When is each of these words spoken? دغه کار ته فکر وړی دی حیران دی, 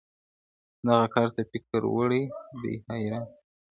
دغه 0.87 1.05
کار 1.15 1.27
ته 1.35 1.41
فکر 1.51 1.81
وړی 1.95 2.23
دی 2.61 2.73
حیران 2.87 3.23
دی, 3.29 3.33